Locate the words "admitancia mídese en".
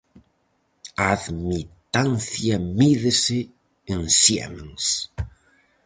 1.17-4.01